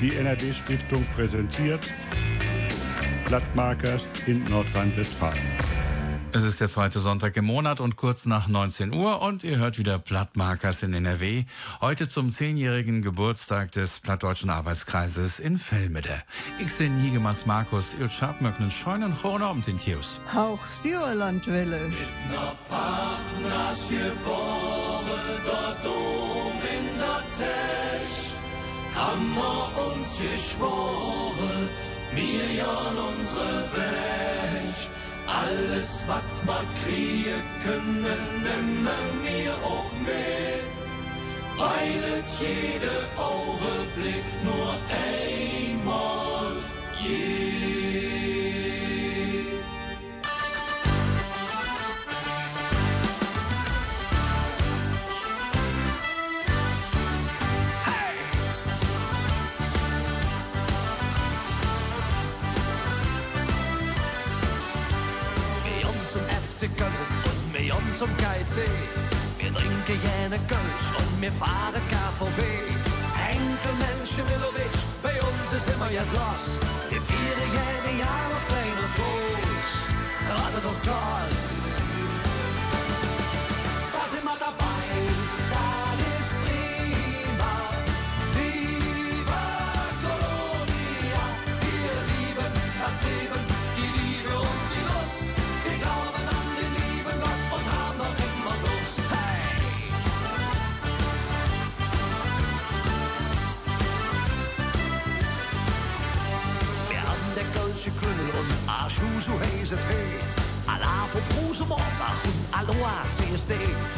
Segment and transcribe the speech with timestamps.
[0.00, 1.92] Die NRD-Stiftung präsentiert
[3.26, 5.42] Blattmarkers in Nordrhein-Westfalen.
[6.32, 9.76] Es ist der zweite Sonntag im Monat und kurz nach 19 Uhr und ihr hört
[9.76, 11.44] wieder Plattmarkers in NRW.
[11.82, 16.22] Heute zum zehnjährigen Geburtstag des Plattdeutschen Arbeitskreises in Velmede.
[16.64, 20.22] Ich bin Higemans Markus, ihr Schabmöcknen Scheunen Chona um den Tius.
[20.34, 21.88] Auch Siegerlandwelle.
[21.88, 25.04] Mit ner Partners geboren,
[25.44, 26.09] dort
[29.00, 31.68] haben wir uns geschworen,
[32.12, 32.76] mir ja
[33.08, 34.74] unsere Weg.
[35.26, 38.02] Alles, was wir kriegen können,
[38.46, 38.88] nehmen
[39.22, 40.82] wir auch mit.
[41.56, 44.72] Weil es jede Augenblick nur
[45.08, 46.52] einmal
[47.02, 48.19] geht.
[66.60, 66.92] FC Köln
[67.24, 68.68] und wir uns zum KIC.
[69.38, 72.38] Wir trinken jene Kölsch und wir fahren KVB.
[73.16, 74.70] Henkel Menschen Milovic,
[75.02, 76.58] bei uns ist immer ja Glas.
[76.90, 80.28] Wir feiern jede Jahr auf deinen Fuß.
[80.28, 81.59] Rate doch Gas.
[108.98, 110.20] Und Arschu, so heißt es hey.
[110.66, 113.54] Allah vom Rosenmontag und Aloha CSD.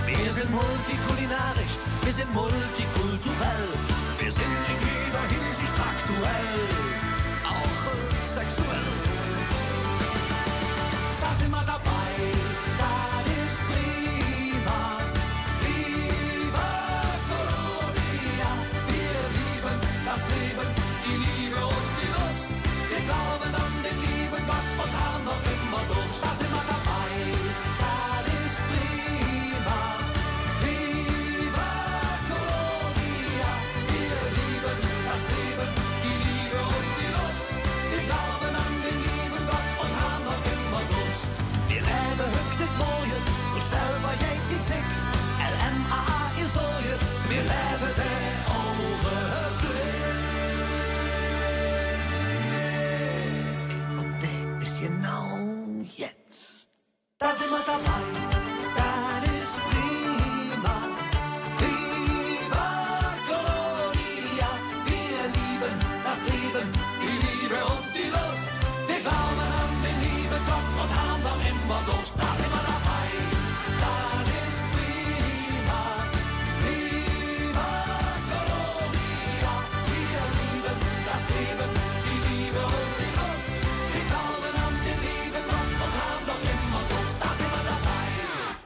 [0.06, 3.68] Wir sind multikulinarisch, wir sind multikulturell.
[4.18, 4.91] Wir sind in jeder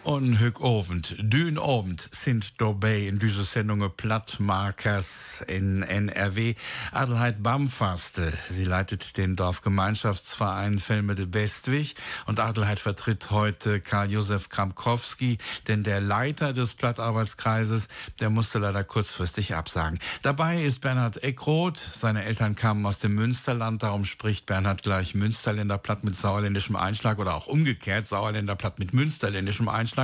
[0.07, 6.55] Onhug Ovend, Dün Ovend sind dabei in dieser Sendung Plattmarkers in NRW.
[6.93, 11.97] Adelheid Bamfaste, sie leitet den Dorfgemeinschaftsverein Velmede Bestwig
[12.27, 17.89] und Adelheid vertritt heute Karl-Josef Kramkowski, denn der Leiter des Plattarbeitskreises,
[18.21, 19.99] der musste leider kurzfristig absagen.
[20.23, 25.79] Dabei ist Bernhard Eckroth, seine Eltern kamen aus dem Münsterland, darum spricht Bernhard gleich Münsterländer
[25.79, 29.96] Platt mit sauerländischem Einschlag oder auch umgekehrt Sauerländer Platt mit münsterländischem Einschlag.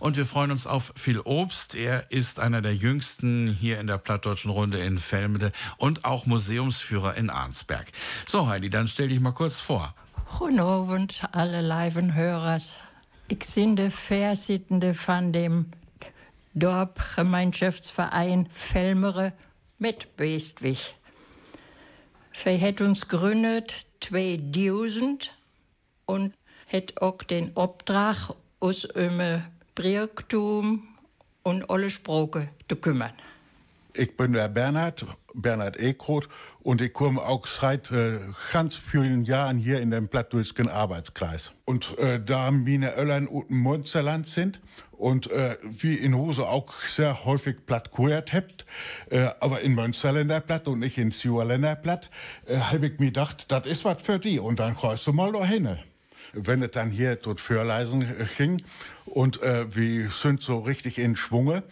[0.00, 1.74] Und wir freuen uns auf viel Obst.
[1.74, 7.14] Er ist einer der jüngsten hier in der Plattdeutschen Runde in Velmede und auch Museumsführer
[7.14, 7.86] in Arnsberg.
[8.26, 9.94] So, Heidi, dann stell dich mal kurz vor.
[10.38, 12.76] Goedenavond, alle live Hörers.
[13.26, 15.68] Ik bin de voorzitter van dem
[16.52, 19.32] Dorpgemeinschaftsverein Velmere
[19.76, 20.94] met Beestwig.
[22.44, 25.34] Wij het ons gegründet 2000
[26.04, 26.34] und
[26.66, 28.34] het ook den Opdracht,
[28.64, 29.20] uns um
[29.74, 30.88] Briertum
[31.42, 33.12] und alle Sprachen zu kümmern.
[33.92, 36.28] Ich bin der Bernhard, Bernhard Ekroth,
[36.62, 38.18] und ich komme auch seit äh,
[38.52, 41.52] ganz vielen Jahren hier in dem Plattdeutschen Arbeitskreis.
[41.66, 44.60] Und äh, da meine Eltern aus dem Münsterland sind
[44.92, 48.64] und äh, wie in Hose auch sehr häufig platt gehört habt,
[49.10, 52.10] äh, aber in Münsterländer Platt und nicht in Sauerländer Platt,
[52.46, 55.32] äh, habe ich mir gedacht, das ist was für die und dann kreist du mal
[55.32, 55.78] dahin.
[56.34, 58.62] Wenn es dann hier tot Förleisen ging
[59.14, 61.62] und äh, wir sind so richtig in Schwunge,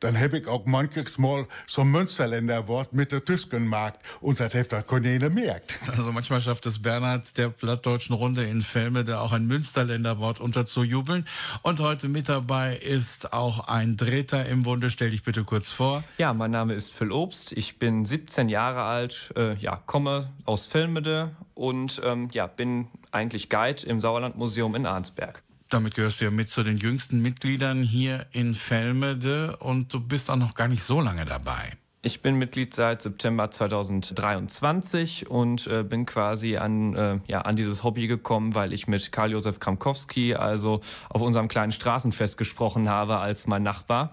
[0.00, 4.54] dann habe ich auch manches Mal so ein Münsterländer Wort mit der Tüskenmarkt und das
[4.54, 5.78] hat da keine merkt.
[6.00, 10.40] Also manchmal schafft es Bernhard der plattdeutschen Runde in Felme, da auch ein Münsterländer Wort
[10.40, 11.26] unterzujubeln.
[11.62, 14.90] Und heute mit dabei ist auch ein Dreher im Bunde.
[14.90, 16.04] Stell dich bitte kurz vor.
[16.18, 17.52] Ja, mein Name ist Phil Obst.
[17.52, 23.48] Ich bin 17 Jahre alt, äh, ja, komme aus Filmede und ähm, ja, bin eigentlich
[23.48, 25.42] Guide im Sauerlandmuseum in Arnsberg.
[25.70, 30.28] Damit gehörst du ja mit zu den jüngsten Mitgliedern hier in Felmede und du bist
[30.28, 31.72] auch noch gar nicht so lange dabei.
[32.02, 37.84] Ich bin Mitglied seit September 2023 und äh, bin quasi an, äh, ja, an dieses
[37.84, 40.80] Hobby gekommen, weil ich mit Karl-Josef Kramkowski, also
[41.10, 44.12] auf unserem kleinen Straßenfest gesprochen habe als mein Nachbar.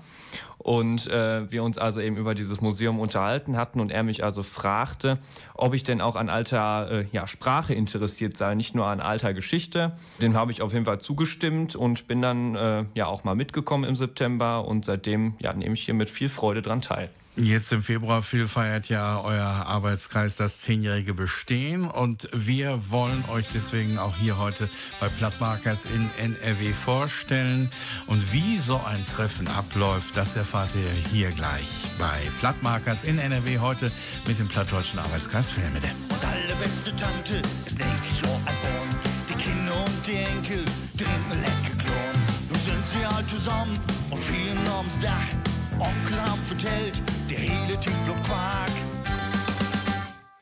[0.57, 4.44] Und äh, wir uns also eben über dieses Museum unterhalten hatten und er mich also
[4.44, 5.18] fragte,
[5.54, 9.33] ob ich denn auch an alter äh, ja, Sprache interessiert sei, nicht nur an alter
[9.33, 9.95] Geschichte.
[10.22, 13.86] Dem habe ich auf jeden Fall zugestimmt und bin dann äh, ja auch mal mitgekommen
[13.86, 17.10] im September und seitdem ja, nehme ich hier mit viel Freude dran teil.
[17.39, 23.48] Jetzt im Februar viel feiert ja euer Arbeitskreis das zehnjährige Bestehen und wir wollen euch
[23.48, 24.68] deswegen auch hier heute
[25.00, 27.69] bei Plattmarkers in NRW vorstellen.
[28.07, 31.69] Und wie so ein Treffen abläuft, das erfahrt ihr hier gleich
[32.00, 33.92] bei Plattmarkers in NRW heute
[34.25, 35.90] mit dem Plattdeutschen Arbeitskreis Filmede.
[36.10, 38.95] Und allerbeste Tante ist 90 Jahre alt worden.
[39.30, 40.66] Die Kinder und die Enkel
[40.98, 42.22] trinken lecker Klon.
[42.50, 43.80] Nun sind sie alle zusammen
[44.10, 45.56] und fliehen ums Dach.
[45.79, 48.71] Onkel haben vertellt, der hele Typ bloß Quark.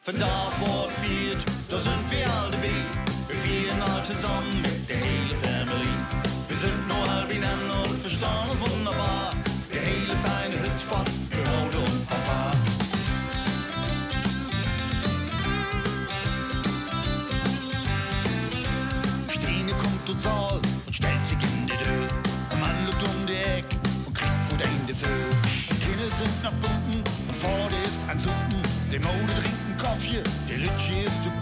[0.01, 0.25] Von da
[0.59, 2.69] fort viert, da sind wir alle dabei.
[3.27, 5.95] Wir feiern alle zusammen mit der hele Family.
[6.47, 8.84] Wir sind nur halb ineinander und verstehen uns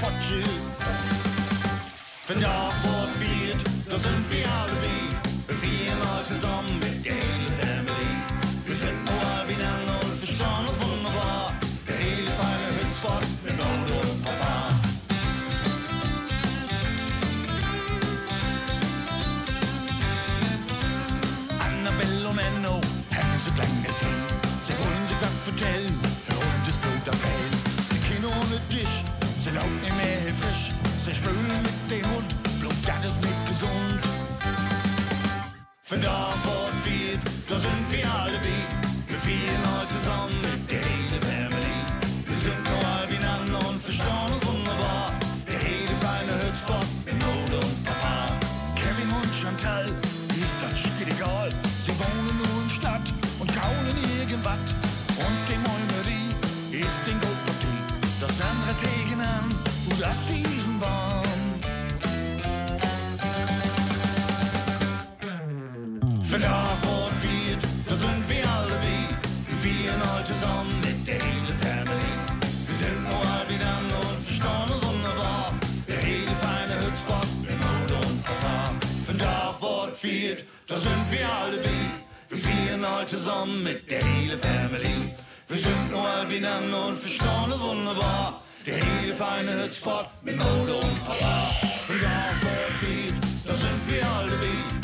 [0.03, 0.43] Potsche.
[2.27, 4.82] Wenn da Wort fehlt, da sind wir alle
[81.33, 81.89] sind wir alle wie.
[82.29, 85.13] Wir feiern heute zusammen mit der hele Family.
[85.47, 88.41] Wir sind nur halb ineinander und verstehen uns wunderbar.
[88.65, 91.51] Der hele feine Hützspot mit Mode und Papa.
[91.87, 92.07] Wenn da
[92.41, 93.13] fort fehlt,
[93.45, 94.82] da sind wir alle wie.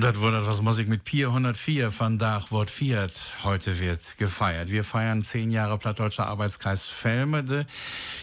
[0.00, 3.12] Das wurde etwas Musik mit 404 von Dach Wort Fiat.
[3.42, 4.70] Heute wird gefeiert.
[4.70, 7.66] Wir feiern zehn Jahre Plattdeutscher Arbeitskreis Felmede.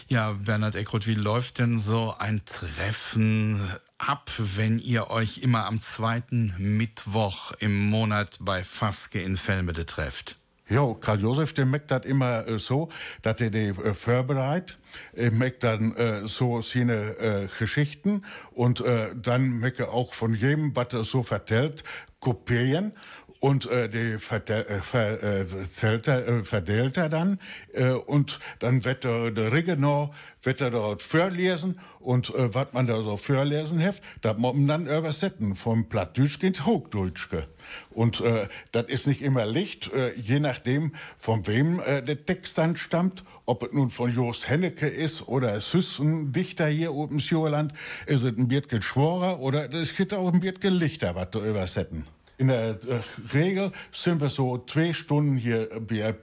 [0.08, 3.60] Ja, Bernhard Eckroth, wie läuft denn so ein Treffen
[3.98, 10.36] ab, wenn ihr euch immer am zweiten Mittwoch im Monat bei Faske in Felmede trefft?
[10.68, 12.88] Jo, Karl Josef, der merkt das immer äh, so,
[13.22, 14.78] dass er die äh, vorbereitet.
[15.12, 20.34] Er merkt dann äh, so seine äh, Geschichten und äh, dann merkt er auch von
[20.34, 21.84] jedem, was er so vertellt,
[22.18, 22.92] kopieren
[23.40, 25.46] und äh, die vertel, äh, ver, äh,
[25.82, 27.38] er, äh, verdeelt er dann
[27.72, 30.12] äh, und dann wird der, der Riggenau
[30.42, 34.86] wird er dort vorlesen und äh, was man da so vorlesen heft, da man dann
[34.86, 37.48] übersetzen vom Plattdeutsch ins Hochdeutschke.
[37.90, 42.58] Und äh, das ist nicht immer Licht, äh, je nachdem, von wem äh, der Text
[42.58, 47.20] dann stammt, ob es nun von Jost Hennecke ist oder ein Dichter hier oben im
[47.20, 47.72] Schuerland,
[48.06, 52.06] ist es ein Biertgen Schworer oder es gibt auch ein Biertgen Lichter, was da übersetzen.
[52.38, 53.00] In der äh,
[53.32, 55.68] Regel sind wir so zwei Stunden hier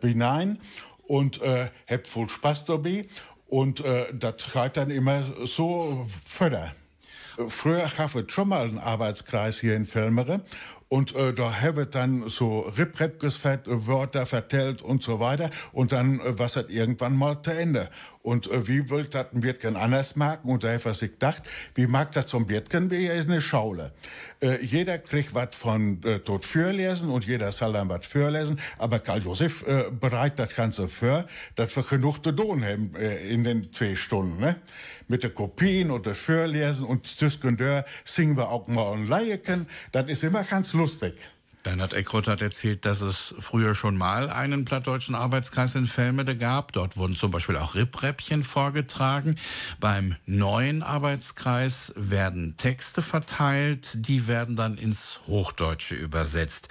[0.02, 0.60] hinein
[1.08, 3.06] und äh, habt voll Spaß dabei.
[3.48, 6.72] Und äh, das geht dann immer so fördern.
[7.48, 10.42] Früher gab es schon mal einen Arbeitskreis hier in Filmere
[10.94, 16.38] und äh, da haben dann so Rip-Rap-Gesfett, Wörter vertellt und so weiter und dann äh,
[16.38, 17.90] was hat irgendwann mal zu Ende.
[18.22, 20.50] Und äh, wie wollt das ein Biertgen anders machen?
[20.50, 21.42] Und da habe ich gedacht,
[21.74, 22.92] wie mag das zum Biertgen?
[22.92, 23.92] Wie ist eine Schaule.
[24.40, 28.60] Äh, jeder kriegt was von äh, dort vorlesen und jeder soll dann was vorlesen.
[28.78, 33.28] Aber Karl Josef äh, bereitet das Ganze für, dass wir genug zu tun haben äh,
[33.30, 34.40] in den zwei Stunden.
[34.40, 34.58] Ne?
[35.10, 39.68] Mit den Kopien und das Vorlesen und zwischendurch singen wir auch mal ein Leieken.
[39.92, 40.83] Das ist immer ganz lustig.
[40.84, 41.16] lustig.
[41.64, 46.74] Bernhard Eckroth hat erzählt, dass es früher schon mal einen plattdeutschen Arbeitskreis in Velmede gab.
[46.74, 49.38] Dort wurden zum Beispiel auch Rippräppchen vorgetragen.
[49.80, 56.68] Beim neuen Arbeitskreis werden Texte verteilt, die werden dann ins Hochdeutsche übersetzt.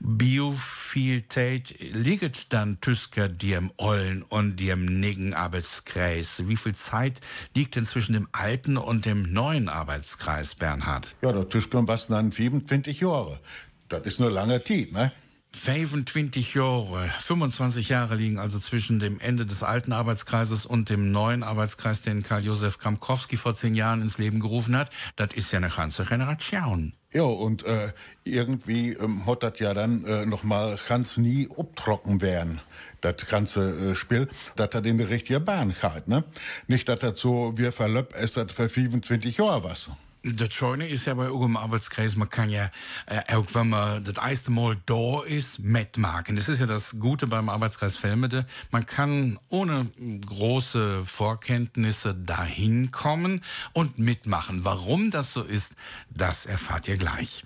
[0.00, 6.42] Biofieltät liegt dann Tüsker diem Ollen und diem Niggen Arbeitskreis.
[6.46, 7.22] Wie viel Zeit
[7.54, 11.14] liegt denn zwischen dem alten und dem neuen Arbeitskreis, Bernhard?
[11.22, 13.40] Ja, der Tüsker was dann 27 Jahre.
[13.88, 15.12] Das ist nur lange Zeit, ne?
[15.54, 21.44] 25 Jahre, 25 Jahre liegen also zwischen dem Ende des alten Arbeitskreises und dem neuen
[21.44, 24.90] Arbeitskreis, den Karl-Josef Kamkowski vor zehn Jahren ins Leben gerufen hat.
[25.14, 26.92] Das ist ja eine ganze Generation.
[27.12, 27.92] Ja, und äh,
[28.24, 32.60] irgendwie ähm, hat das ja dann äh, noch mal ganz nie abtrocken werden,
[33.00, 36.24] das ganze äh, Spiel, dass er in die richtige Bahn hat, ne?
[36.66, 39.92] Nicht, dass das so, wir verlöpp, es das für 25 Jahre was.
[40.26, 42.70] Das Schöne ist ja bei irgendeinem Arbeitskreis, man kann ja,
[43.04, 46.36] äh, auch wenn man das erste Mal da ist, mitmachen.
[46.36, 48.46] Das ist ja das Gute beim Arbeitskreis Felmede.
[48.70, 49.86] Man kann ohne
[50.26, 53.42] große Vorkenntnisse dahin kommen
[53.74, 54.64] und mitmachen.
[54.64, 55.76] Warum das so ist,
[56.08, 57.44] das erfahrt ihr gleich.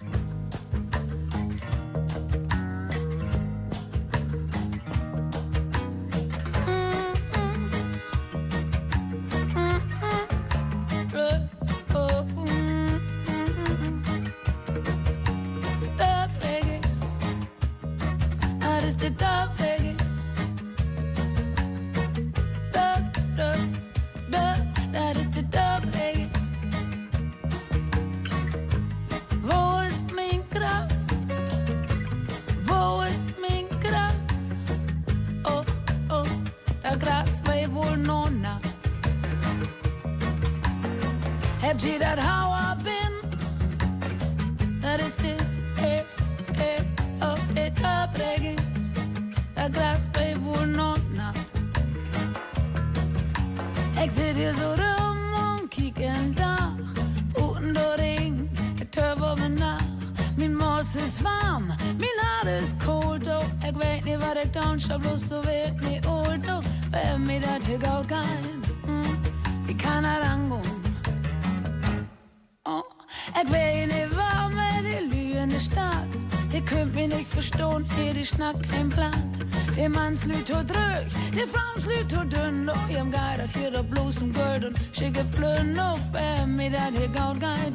[87.28, 87.72] Das hier gaut geil.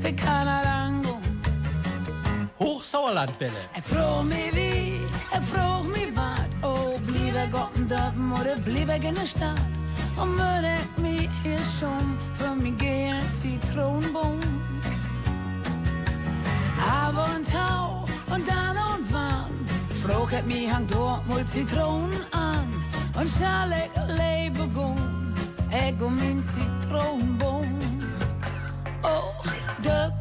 [0.00, 2.50] Wir kann das angehen.
[2.58, 3.52] Hochsauerlandwelle.
[3.76, 5.00] Ich frag mich wie,
[5.36, 6.48] ich frag mich wat.
[6.62, 9.60] Oh, blieb er Gott im Dörpen oder blieb er in der Stadt?
[10.16, 14.40] Und ich mich hier schon für mich gehen Zitronenbaum.
[16.90, 19.52] Aber und Tau und dann und wann
[20.38, 22.68] ich mich hang dort mal Zitronen an.
[23.14, 23.28] Und
[24.74, 25.34] gun,
[25.70, 27.61] ich um mein Zitronenbaum.
[29.04, 29.32] Oh,
[29.82, 30.12] Döp,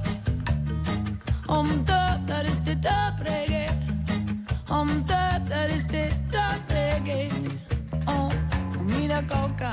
[1.47, 3.67] om Döp, das ist der Döp-Reggae.
[4.69, 7.29] Om Döp, das ist der Döp-Reggae.
[8.07, 8.29] Oh,
[8.79, 9.71] und wieder Coca.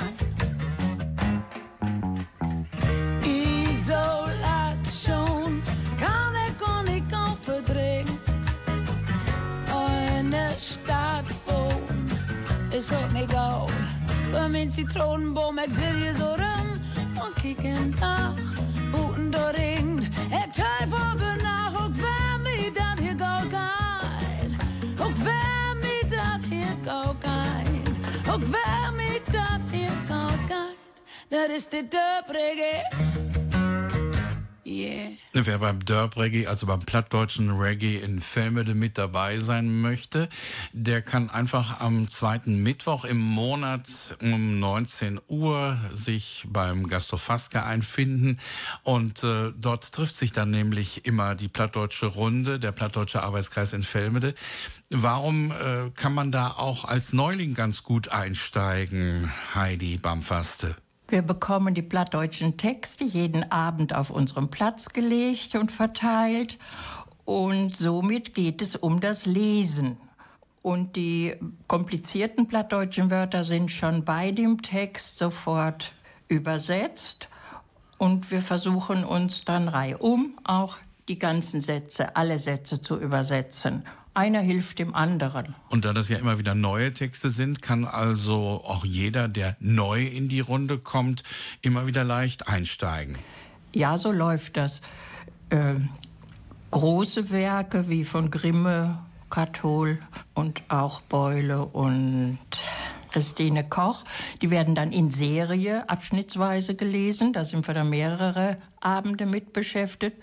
[3.24, 4.42] Isolation
[5.98, 8.18] kann ich gar nicht kaum verdrängen.
[9.72, 12.10] Eine Stadt wohnen
[12.70, 13.72] ist auch nicht gut.
[14.30, 16.58] Für mein Zitronenbaum, ich seh hier so rum
[18.92, 24.56] bundoring Ektöjvåben är och vem i den här gågain
[24.98, 27.96] Och vem i den här gågain
[28.34, 30.76] Och vem i den här gågain
[31.28, 33.37] När det står döpregel
[34.68, 35.12] Yeah.
[35.32, 40.28] Wer beim Derb Reggae, also beim plattdeutschen Reggae in Felmede mit dabei sein möchte,
[40.72, 43.88] der kann einfach am zweiten Mittwoch im Monat
[44.20, 48.38] um 19 Uhr sich beim Gasthof Faske einfinden
[48.82, 53.82] und äh, dort trifft sich dann nämlich immer die plattdeutsche Runde, der plattdeutsche Arbeitskreis in
[53.82, 54.34] Felmede.
[54.90, 60.76] Warum äh, kann man da auch als Neuling ganz gut einsteigen, Heidi Bamfaste?
[61.10, 66.58] Wir bekommen die plattdeutschen Texte jeden Abend auf unserem Platz gelegt und verteilt.
[67.24, 69.96] Und somit geht es um das Lesen.
[70.60, 71.34] Und die
[71.66, 75.94] komplizierten plattdeutschen Wörter sind schon bei dem Text sofort
[76.28, 77.30] übersetzt.
[77.96, 80.76] Und wir versuchen uns dann reihum auch
[81.08, 83.82] die ganzen Sätze, alle Sätze zu übersetzen.
[84.18, 85.54] Einer hilft dem anderen.
[85.68, 90.04] Und da das ja immer wieder neue Texte sind, kann also auch jeder, der neu
[90.04, 91.22] in die Runde kommt,
[91.62, 93.16] immer wieder leicht einsteigen.
[93.72, 94.82] Ja, so läuft das.
[95.50, 95.74] Äh,
[96.72, 98.98] große Werke wie von Grimme,
[99.30, 100.00] Kathol
[100.34, 102.38] und auch Beule und
[103.10, 104.04] Christine Koch,
[104.42, 107.32] die werden dann in Serie abschnittsweise gelesen.
[107.32, 110.16] Da sind wir dann mehrere Abende mit beschäftigt.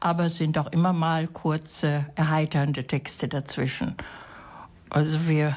[0.00, 3.96] Aber es sind auch immer mal kurze, erheiternde Texte dazwischen.
[4.90, 5.56] Also wir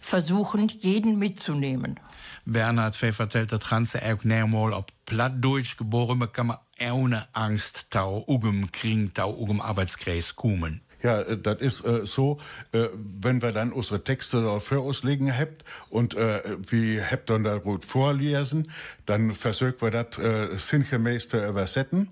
[0.00, 1.98] versuchen, jeden mitzunehmen.
[2.44, 6.58] Bernhard Vee vertelt dat gaan ze ook neermal op Plattdeutsch geboren, maar kan man
[6.90, 10.82] ohne Angst tau ugem Kring, tau ugem Arbeitskreis kommen.
[11.02, 12.38] Ja, äh, das ist äh, so,
[12.72, 17.30] äh, wenn wir dann unsere Texte da für uns liegen habt und äh, wie habt
[17.30, 18.70] dann da gut vorlesen,
[19.06, 22.10] dann versuchen wir das äh, sinngemäß zu übersetzen.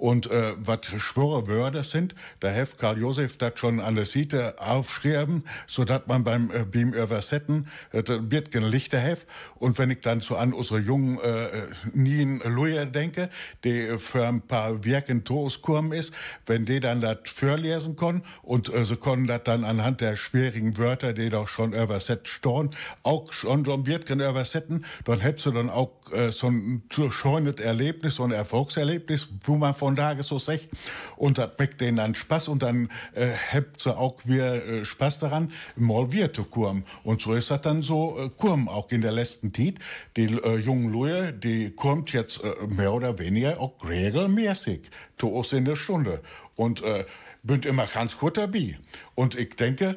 [0.00, 4.54] Und äh, was schwere Wörter sind, da heft Karl Josef das schon an der Seite
[4.58, 9.26] aufschreiben, so dass man beim äh, beim Übersetzen äh, wird kein Lichter heft.
[9.56, 13.28] Und wenn ich dann so an unsere jungen äh, Nien Luja denke,
[13.62, 16.14] die für ein paar Werke in Tooskurm ist,
[16.46, 20.78] wenn die dann das vorlesen können und äh, sie können das dann anhand der schwierigen
[20.78, 22.70] Wörter, die doch schon übersetzt stehen,
[23.02, 27.60] auch schon so wird können übersetzen, dann hättest du dann auch äh, so ein schönes
[27.60, 30.68] Erlebnis, so ein Erfolgserlebnis, wo man von Tage so sagt.
[31.16, 35.20] Und das bringt denen dann Spaß und dann äh, habt sie auch wieder äh, Spaß
[35.20, 36.84] daran, mal wir zu kurm.
[37.02, 39.74] Und so ist das dann so äh, kurm auch in der letzten Zeit.
[40.16, 45.52] Die äh, jungen Leute, die kommt jetzt äh, mehr oder weniger auch regelmäßig zu uns
[45.52, 46.20] in der Stunde.
[46.56, 47.04] Und äh,
[47.42, 48.78] bin immer ganz gut dabei.
[49.14, 49.96] Und ich denke,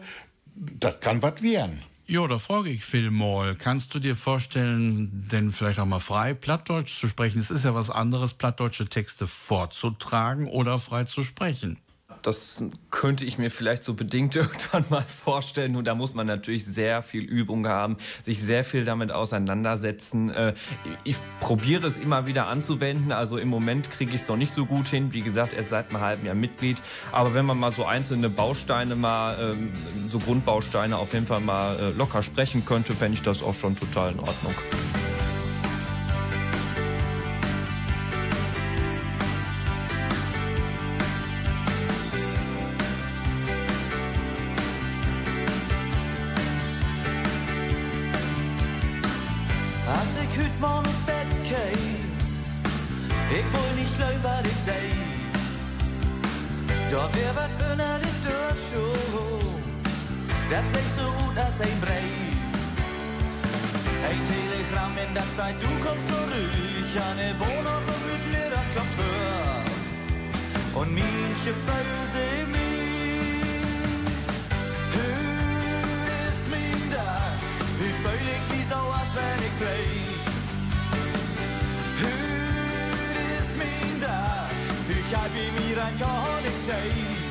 [0.55, 1.83] das kann was werden.
[2.05, 6.33] Jo, da frage ich Phil mal, kannst du dir vorstellen, denn vielleicht auch mal frei
[6.33, 7.39] Plattdeutsch zu sprechen?
[7.39, 11.77] Es ist ja was anderes, plattdeutsche Texte vorzutragen oder frei zu sprechen.
[12.23, 15.75] Das könnte ich mir vielleicht so bedingt irgendwann mal vorstellen.
[15.75, 20.29] Und da muss man natürlich sehr viel Übung haben, sich sehr viel damit auseinandersetzen.
[20.31, 20.53] Äh,
[21.03, 23.11] Ich probiere es immer wieder anzuwenden.
[23.11, 25.13] Also im Moment kriege ich es noch nicht so gut hin.
[25.13, 26.77] Wie gesagt, erst seit einem halben Jahr Mitglied.
[27.11, 29.71] Aber wenn man mal so einzelne Bausteine mal, ähm,
[30.09, 33.77] so Grundbausteine auf jeden Fall mal äh, locker sprechen könnte, fände ich das auch schon
[33.77, 34.55] total in Ordnung.
[71.23, 73.63] Und mich gefällt sie mich.
[74.93, 75.13] Heute
[76.27, 77.35] ist mein Tag,
[77.79, 80.19] ich fühl ich mich so, als wenn ich flieg.
[81.99, 82.21] Heute
[83.39, 84.51] ist mein Tag,
[84.89, 87.23] ich hab in mir ein Jahr nicht schei.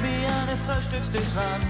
[0.00, 1.62] mir an den Frühstückstisch ran.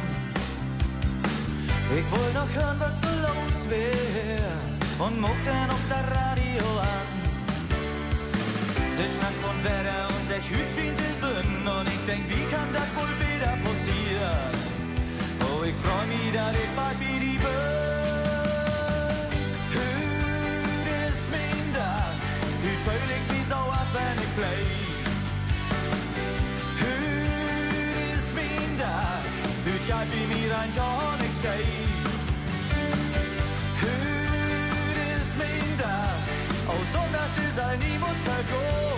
[1.99, 4.53] Ich wollte noch hören, was so los wäre
[4.99, 7.07] und muckte noch das Radio an.
[8.97, 12.89] Sie schnack von Werder und sich hütschin zu Sünden und ich denk, wie kann das
[12.95, 14.53] wohl wieder passieren?
[15.41, 17.91] Oh, ich freu mich, dass ich bald wie die Böse.
[19.75, 22.15] Hüt ist mein Dach,
[22.63, 24.90] hüt völlig wie als wenn ich flehe.
[29.91, 31.59] Hut jij bij mir ein Jahr nicht zei.
[33.81, 36.19] Hut is min dag,
[36.67, 38.90] oh Sonntag ist ein niemand vergoh.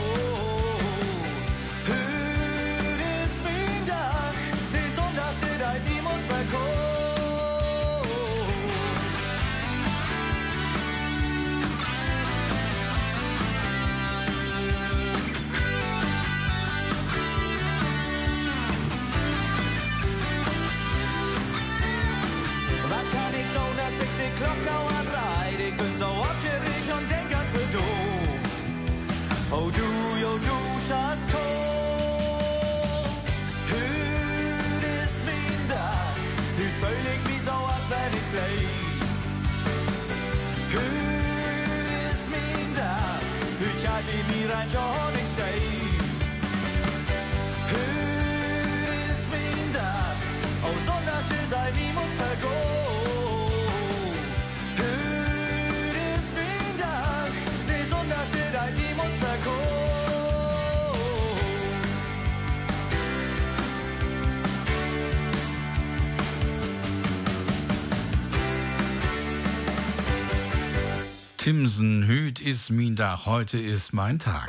[44.63, 45.02] Wie mir
[71.53, 74.49] Timsen, Hüt ist mein Tag, heute ist mein Tag.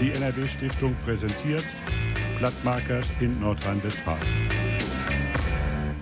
[0.00, 1.66] Die NRW-Stiftung präsentiert
[2.38, 4.22] Plattmarkers in Nordrhein-Westfalen.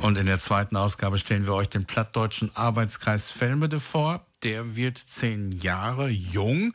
[0.01, 4.25] Und in der zweiten Ausgabe stellen wir euch den plattdeutschen Arbeitskreis Velmede vor.
[4.45, 6.73] Der wird zehn Jahre jung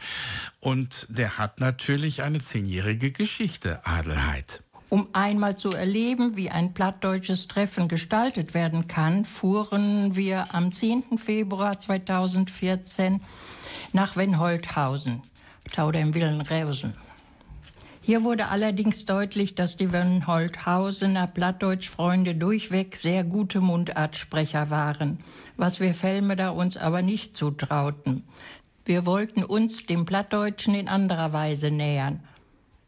[0.60, 4.62] und der hat natürlich eine zehnjährige Geschichte, Adelheid.
[4.90, 11.18] Um einmal zu erleben, wie ein plattdeutsches Treffen gestaltet werden kann, fuhren wir am 10.
[11.18, 13.22] Februar 2014
[13.92, 15.24] nach Wenholthausen,
[15.74, 16.94] Tauder im Willenreusen.
[18.02, 25.18] Hier wurde allerdings deutlich, dass die Wenholthausener Plattdeutschfreunde durchweg sehr gute Mundartsprecher waren,
[25.58, 28.24] was wir Velmeder uns aber nicht zutrauten.
[28.86, 32.22] Wir wollten uns dem Plattdeutschen in anderer Weise nähern.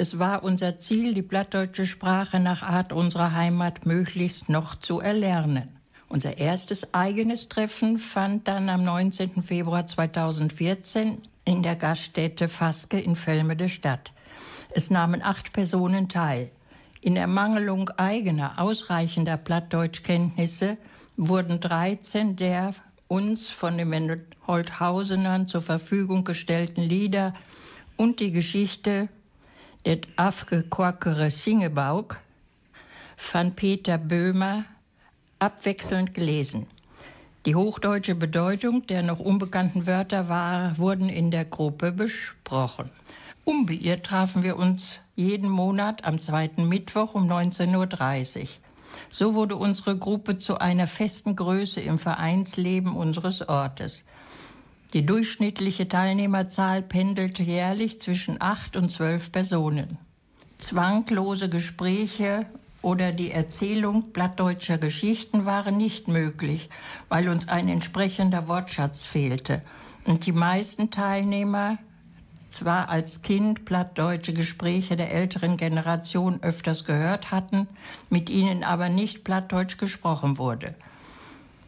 [0.02, 5.78] Es war unser Ziel, die plattdeutsche Sprache nach Art unserer Heimat möglichst noch zu erlernen.
[6.08, 9.44] Unser erstes eigenes Treffen fand dann am 19.
[9.44, 14.14] Februar 2014 in der Gaststätte Faske in Velmede statt.
[14.72, 16.50] Es nahmen acht Personen teil.
[17.02, 20.78] In Ermangelung eigener ausreichender Plattdeutschkenntnisse
[21.18, 22.72] wurden 13 der
[23.10, 27.34] uns von den Holthausenern zur Verfügung gestellten Lieder
[27.98, 29.10] und die Geschichte
[29.86, 32.20] Det afgekorkere Singebauk
[33.16, 34.66] von Peter Böhmer
[35.40, 36.68] abwechselnd gelesen.
[37.46, 42.90] Die hochdeutsche Bedeutung der noch unbekannten Wörter war, wurden in der Gruppe besprochen.
[43.46, 48.48] Unbeirrt trafen wir uns jeden Monat am zweiten Mittwoch um 19.30 Uhr.
[49.10, 54.04] So wurde unsere Gruppe zu einer festen Größe im Vereinsleben unseres Ortes.
[54.94, 60.00] Die durchschnittliche Teilnehmerzahl pendelte jährlich zwischen acht und zwölf Personen.
[60.58, 62.48] Zwanglose Gespräche
[62.82, 66.70] oder die Erzählung plattdeutscher Geschichten waren nicht möglich,
[67.08, 69.62] weil uns ein entsprechender Wortschatz fehlte.
[70.06, 71.78] Und die meisten Teilnehmer
[72.50, 77.68] zwar als Kind plattdeutsche Gespräche der älteren Generation öfters gehört hatten,
[78.10, 80.74] mit ihnen aber nicht plattdeutsch gesprochen wurde.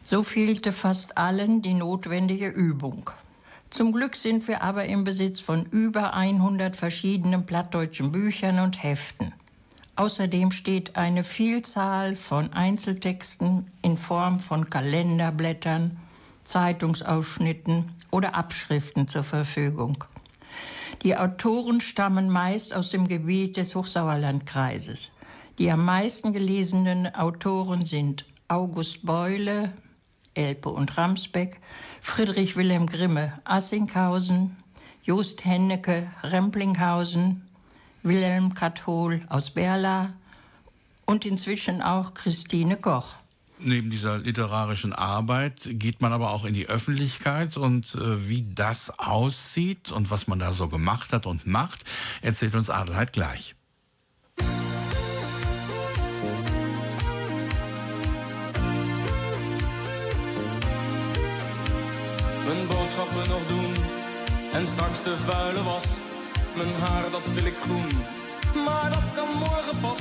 [0.04, 3.10] So fehlte fast allen die notwendige Übung.
[3.70, 9.32] Zum Glück sind wir aber im Besitz von über 100 verschiedenen plattdeutschen Büchern und Heften.
[9.94, 15.98] Außerdem steht eine Vielzahl von Einzeltexten in Form von Kalenderblättern,
[16.44, 20.04] Zeitungsausschnitten oder Abschriften zur Verfügung.
[21.02, 25.12] Die Autoren stammen meist aus dem Gebiet des Hochsauerlandkreises.
[25.58, 29.72] Die am meisten gelesenen Autoren sind August Beule,
[30.34, 31.60] Elpe und Ramsbeck,
[32.00, 34.56] Friedrich Wilhelm Grimme, Assinghausen,
[35.04, 37.48] Just Hennecke, Remplinghausen,
[38.02, 40.12] Wilhelm Kathol aus Berla
[41.06, 43.16] und inzwischen auch Christine Koch.
[43.58, 48.98] Neben dieser literarischen Arbeit geht man aber auch in die Öffentlichkeit und äh, wie das
[48.98, 51.84] aussieht und was man da so gemacht hat und macht,
[52.22, 53.54] erzählt uns Adelheid gleich.
[62.52, 63.74] Mijn boodschappen nog doen
[64.52, 65.84] en straks de vuile was.
[66.54, 67.90] Mijn haar dat wil ik groen,
[68.64, 70.00] maar dat kan morgen pas.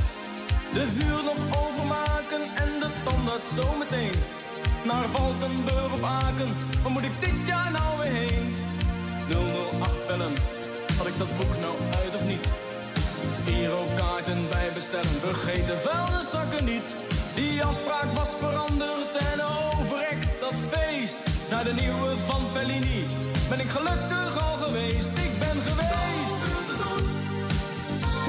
[0.73, 4.17] De huur nog overmaken en de tandarts zometeen.
[4.83, 8.55] Naar Valkenburg of Aken, waar moet ik dit jaar nou weer heen?
[9.81, 10.33] 008 bellen,
[10.97, 12.47] had ik dat boek nou uit of niet?
[13.45, 16.87] Hier ook kaarten bij bestellen, vergeet de vuilniszakken niet.
[17.35, 19.10] Die afspraak was veranderd
[21.75, 23.05] de nieuwe van Fellini
[23.49, 25.07] ben ik gelukkig al geweest.
[25.27, 26.39] Ik ben geweest.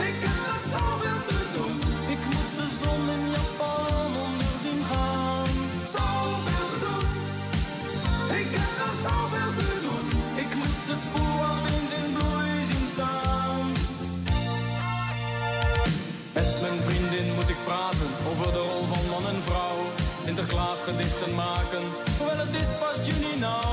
[0.09, 1.77] Ik heb nog zoveel te doen.
[2.15, 5.47] Ik moet de zon in Japan onder zien gaan.
[5.95, 7.09] Zoveel te doen.
[8.41, 10.07] Ik heb nog zoveel te doen.
[10.43, 13.61] Ik moet de poeapins in bloei zien staan.
[16.33, 19.79] Met mijn vriendin moet ik praten over de rol van man en vrouw.
[20.25, 21.83] Sinterklaas gedichten maken,
[22.43, 23.73] het is pas juni nou.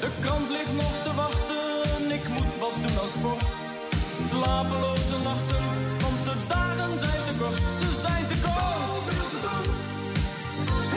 [0.00, 3.44] De krant ligt nog te wachten, ik moet wat doen als sport.
[4.30, 5.64] Slapeloze nachten,
[6.02, 9.06] want de dagen zijn te kort, ze zijn te kort.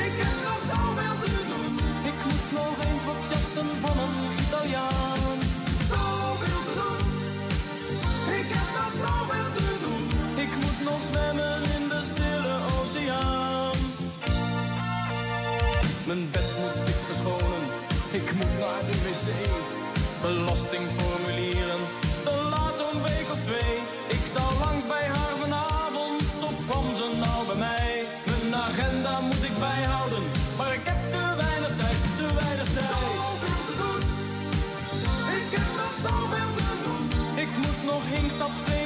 [0.08, 1.66] Ik heb nog zoveel te doen.
[2.12, 4.16] Ik moet nog eens wat jachten van een
[4.46, 5.47] Italiaan.
[20.28, 21.80] Belastingformulieren,
[22.24, 23.76] dat laat zo'n week of twee.
[24.08, 28.06] Ik zou langs bij haar vanavond, of kwam ze nou bij mij?
[28.26, 30.24] Mijn agenda moet ik bijhouden,
[30.58, 32.92] maar ik heb te weinig tijd, te weinig tijd.
[32.94, 34.02] Zoveel te doen,
[35.40, 37.04] ik heb nog zoveel te doen.
[37.44, 38.77] Ik moet nog hinkstap springen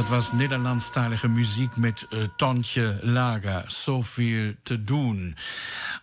[0.00, 5.36] Dat was Nederlandstalige Musik mit äh, Tontje Lager, so viel zu tun.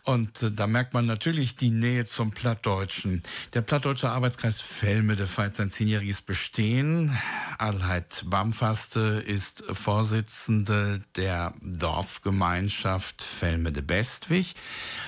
[0.04, 3.24] Und äh, da merkt man natürlich die Nähe zum Plattdeutschen.
[3.56, 7.18] Der Plattdeutsche Arbeitskreis Velmede feiert sein zehnjähriges Bestehen.
[7.58, 14.54] Adelheid Bamfaste ist Vorsitzende der Dorfgemeinschaft Velmede-Bestwig.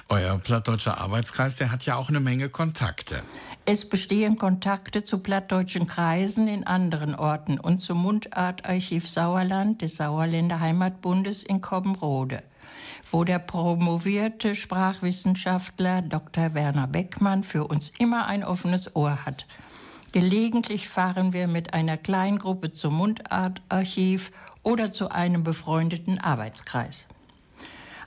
[0.08, 3.22] Euer Plattdeutscher Arbeitskreis, der hat ja auch eine Menge Kontakte.
[3.72, 10.60] Es bestehen Kontakte zu plattdeutschen Kreisen in anderen Orten und zum Mundartarchiv Sauerland des Sauerländer
[10.60, 12.42] Heimatbundes in Kobbenrode,
[13.12, 16.56] wo der promovierte Sprachwissenschaftler Dr.
[16.56, 19.46] Werner Beckmann für uns immer ein offenes Ohr hat.
[20.14, 24.32] Gelegentlich fahren wir mit einer Kleingruppe zum Mundartarchiv
[24.64, 27.06] oder zu einem befreundeten Arbeitskreis.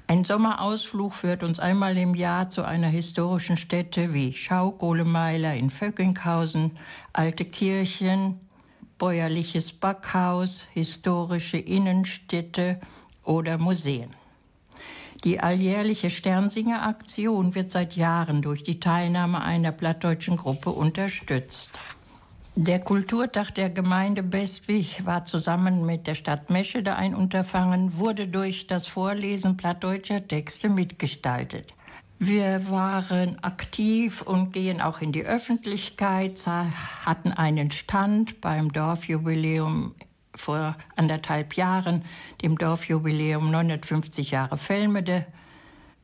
[0.07, 6.79] Ein Sommerausflug führt uns einmal im Jahr zu einer historischen Stätte wie Schaukohlemeiler in Vöckinghausen,
[7.13, 8.39] alte Kirchen,
[8.99, 12.79] bäuerliches Backhaus, historische Innenstädte
[13.25, 14.11] oder Museen.
[15.25, 21.71] Die alljährliche Sternsinger-Aktion wird seit Jahren durch die Teilnahme einer plattdeutschen Gruppe unterstützt.
[22.55, 28.67] Der Kulturtag der Gemeinde Bestwig war zusammen mit der Stadt Meschede ein Unterfangen, wurde durch
[28.67, 31.73] das Vorlesen plattdeutscher Texte mitgestaltet.
[32.19, 36.47] Wir waren aktiv und gehen auch in die Öffentlichkeit,
[37.07, 39.95] hatten einen Stand beim Dorfjubiläum
[40.35, 42.05] vor anderthalb Jahren,
[42.43, 45.25] dem Dorfjubiläum 950 Jahre Fellmede.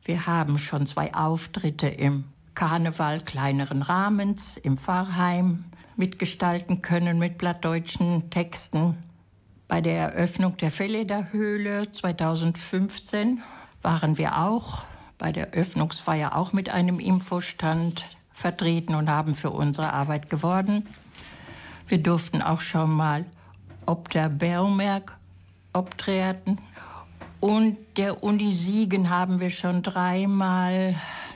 [0.03, 2.23] Wir haben schon zwei Auftritte im
[2.55, 5.65] Karneval kleineren Rahmens im Pfarrheim
[5.99, 8.97] mitgestalten können mit plattdeutschen Texten.
[9.67, 13.41] Bei der Eröffnung der Felleder-Höhle 2015
[13.83, 14.85] waren wir auch
[15.19, 20.87] bei der Öffnungsfeier auch mit einem Infostand vertreten und haben für unsere Arbeit geworden.
[21.87, 23.25] Wir durften auch schon mal
[23.89, 25.17] ob der Bermerk
[25.73, 26.59] obtreten.
[27.39, 30.95] Und der Uni Siegen haben wir schon dreimal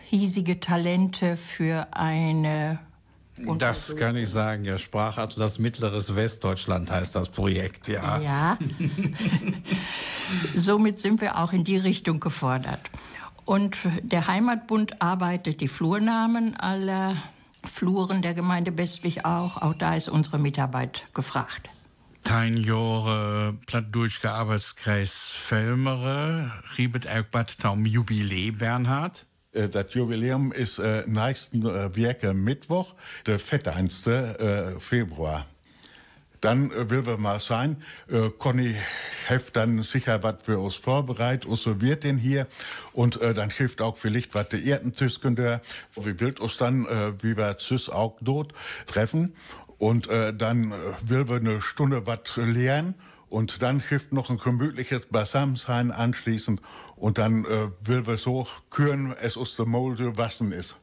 [0.09, 2.77] hiesige Talente für eine
[3.61, 4.65] das kann ich sagen.
[4.65, 8.19] Ja, Sprachatlas Mittleres Westdeutschland heißt das Projekt, ja.
[8.19, 8.57] Ja.
[10.55, 12.89] Somit sind wir auch in die Richtung gefordert.
[13.45, 17.15] Und der Heimatbund arbeitet die Flurnamen aller
[17.63, 19.61] Fluren der Gemeinde Bestwig auch.
[19.61, 21.69] Auch da ist unsere Mitarbeit gefragt.
[22.23, 29.25] Tein Jore plattdurchge Arbeitskreis Felmere, Riebet Erkbad Taum Jubiläe Bernhard.
[29.53, 32.93] Äh, das Jubiläum ist äh, nächsten äh, Werke Mittwoch,
[33.25, 33.89] der 14.
[34.05, 35.45] Äh, Februar.
[36.41, 37.77] Dann äh, will wir mal sein,
[38.09, 38.75] äh, Conny
[39.27, 42.47] heft dann sicher was für uns vorbereitet, uns wird den hier
[42.91, 45.61] und äh, dann hilft auch vielleicht was der Erdentüsken der,
[45.95, 48.53] wie wild uns dann, äh, wie wir Züs auch dort
[48.87, 49.35] treffen
[49.77, 52.95] und äh, dann äh, will wir eine Stunde was lernen
[53.33, 56.61] und dann hilft noch ein gemütliches Beisammensein anschließend
[56.95, 60.82] und dann äh, will wir so küren, es aus der Molde wassen ist.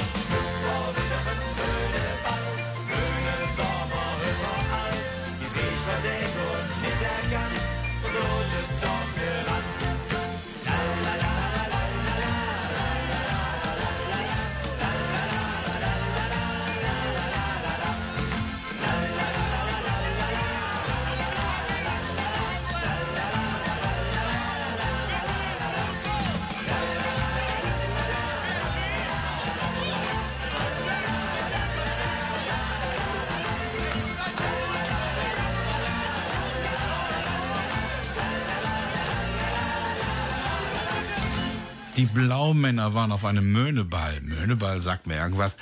[42.21, 44.21] Blaumänner waren auf einem Möhneball.
[44.21, 45.57] Möhneball sagt mir irgendwas.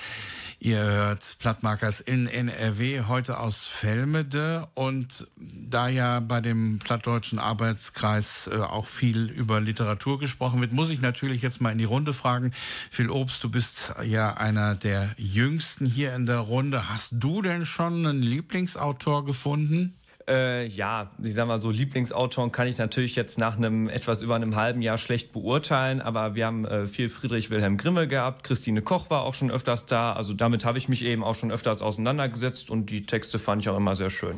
[0.60, 8.50] Ihr hört Plattmarkers in NRW heute aus Velmede und da ja bei dem Plattdeutschen Arbeitskreis
[8.52, 12.12] äh, auch viel über Literatur gesprochen wird, muss ich natürlich jetzt mal in die Runde
[12.14, 12.52] fragen.
[12.92, 16.90] Phil Obst, du bist ja einer der jüngsten hier in der Runde.
[16.90, 19.99] Hast du denn schon einen Lieblingsautor gefunden?
[20.30, 24.36] Äh, ja, ich sag mal so, Lieblingsautoren kann ich natürlich jetzt nach einem etwas über
[24.36, 28.84] einem halben Jahr schlecht beurteilen, aber wir haben äh, viel Friedrich Wilhelm Grimme gehabt, Christine
[28.84, 31.82] Koch war auch schon öfters da, also damit habe ich mich eben auch schon öfters
[31.82, 34.36] auseinandergesetzt und die Texte fand ich auch immer sehr schön.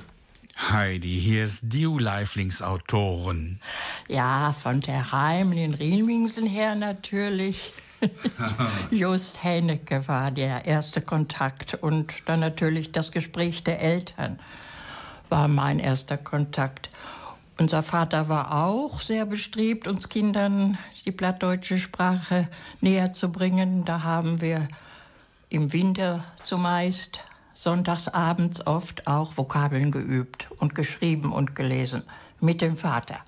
[0.69, 3.59] Heidi, hier ist die Lieblingsautorin.
[4.07, 7.73] Ja, von der Heim, den Riemingsen her natürlich.
[8.91, 14.39] Just Hennecke war der erste Kontakt und dann natürlich das Gespräch der Eltern
[15.31, 16.89] war mein erster Kontakt.
[17.57, 22.47] Unser Vater war auch sehr bestrebt, uns Kindern die plattdeutsche Sprache
[22.81, 23.85] näher zu bringen.
[23.85, 24.67] Da haben wir
[25.49, 27.23] im Winter zumeist,
[27.53, 32.03] sonntagsabends oft auch Vokabeln geübt und geschrieben und gelesen
[32.39, 33.19] mit dem Vater.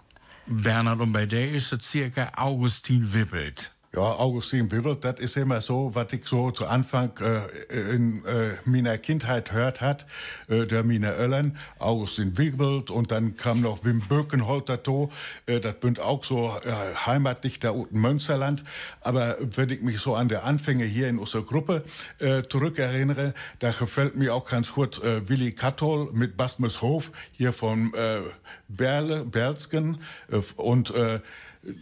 [0.46, 3.73] Bernhard, und bei der ist es circa Augustin Wippelt.
[3.96, 8.56] Ja, Augustin Wibbelt, das ist immer so, was ich so zu Anfang äh, in äh,
[8.66, 10.08] meiner Kindheit hört hat.
[10.48, 15.12] Äh, der Mine Öllern, Augustin Wibbelt und dann kam noch Wim Birkenholter to.
[15.46, 16.72] Äh, das bünd auch so äh,
[17.06, 18.64] Heimatdichter unten Münsterland.
[19.02, 21.84] Aber wenn ich mich so an der Anfänge hier in unserer Gruppe
[22.18, 27.54] äh, zurückerinnere, da gefällt mir auch ganz gut äh, Willi Kattol mit Basmus Hof hier
[27.54, 28.22] von äh,
[28.70, 30.00] Berle, Berlsken
[30.32, 31.20] äh, und äh,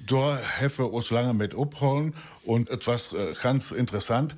[0.07, 2.13] da hefe uns lange mit abholen
[2.43, 4.36] und etwas äh, ganz interessant,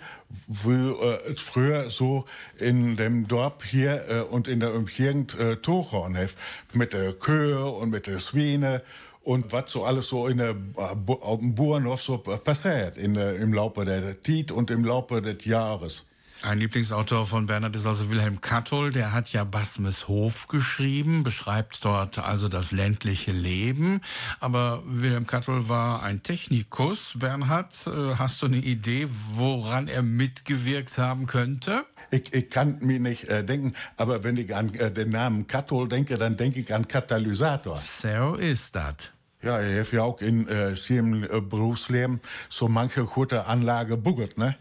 [0.48, 2.26] wie äh, es früher so
[2.58, 6.38] in dem Dorf hier äh, und in der Umgegend äh, Tochhorn hef
[6.74, 8.82] mit der Kühe und mit der Schweine
[9.22, 13.86] und was so alles so in der auf dem Bauernhof so passiert in im Laufe
[13.86, 16.06] der Zeit und im Laufe des Jahres.
[16.44, 18.92] Ein Lieblingsautor von Bernhard ist also Wilhelm Kattol.
[18.92, 24.02] Der hat ja Basmes Hof geschrieben, beschreibt dort also das ländliche Leben.
[24.42, 27.14] Aber Wilhelm Kattol war ein Technikus.
[27.16, 31.86] Bernhard, äh, hast du eine Idee, woran er mitgewirkt haben könnte?
[32.12, 35.88] Ich, ich kann mir nicht äh, denken, aber wenn ich an äh, den Namen Kattol
[35.88, 37.78] denke, dann denke ich an Katalysator.
[37.78, 39.14] So ist das.
[39.42, 44.38] Ja, er hat ja auch in äh, seinem äh, Berufsleben so manche gute Anlage buggert,
[44.38, 44.56] ne?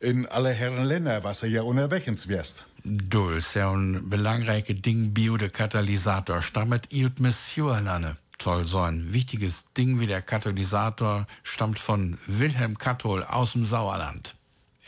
[0.00, 2.64] In alle Herren Länder, was er ja unterwegs wärst.
[2.84, 6.40] Du ja ein belangrijke Ding, bio de Katalysator.
[6.40, 8.16] Stammt iut Monsieur lanne.
[8.38, 14.36] Toll, so ein wichtiges Ding wie der Katalysator stammt von Wilhelm Kattol aus dem Sauerland.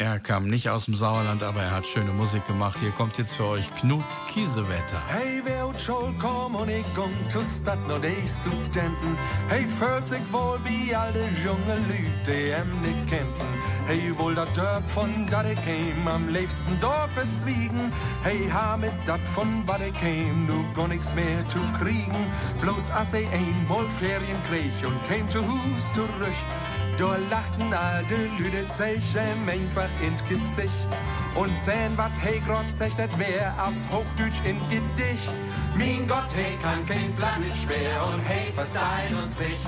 [0.01, 2.79] Er kam nicht aus dem Sauerland, aber er hat schöne Musik gemacht.
[2.81, 4.99] Hier kommt jetzt für euch Knut Kiesewetter.
[5.09, 9.17] Hej, vi åt kom och igång tustat nå de studenten.
[9.51, 13.49] Hej, för sig vår vi alle junge Lüte emne kämpfen.
[13.87, 17.93] Hej, wohl dat Dörp von da de käm, am liebsten Dorf verschwiegen.
[18.25, 22.25] Hej, ha mit dat von wa de käm, nu gar nix mehr zu kriegen.
[22.61, 26.70] Bloß as ei einmal Ferien krieg und käm zu Hus zurück.
[27.01, 30.87] Da lachten alte Lüde sich einfach ins Gesicht.
[31.35, 35.33] Und sehen, wat hey grad sagt, das wär aus Hochdeutsch in Gedicht.
[35.79, 39.61] Mein Gott, hey, kann kein Plan nicht schwer und hey, verstehen uns nicht.